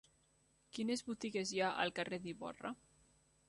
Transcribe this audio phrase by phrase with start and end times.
[0.77, 2.77] Quines botigues hi ha al carrer d'Ivorra?